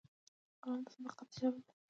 قلم 0.63 0.81
د 0.85 0.87
صداقت 0.93 1.27
ژبه 1.37 1.59
ده 1.65 1.71